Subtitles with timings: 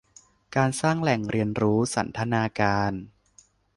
[0.55, 2.91] การสร้างแหล่งเรียนรู้สันทนาการ